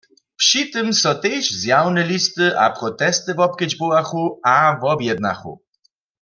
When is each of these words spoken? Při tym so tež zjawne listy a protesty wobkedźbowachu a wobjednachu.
Při 0.41 0.61
tym 0.73 0.87
so 1.01 1.11
tež 1.23 1.43
zjawne 1.61 2.01
listy 2.11 2.47
a 2.63 2.65
protesty 2.79 3.31
wobkedźbowachu 3.39 4.23
a 4.53 4.55
wobjednachu. 4.81 5.53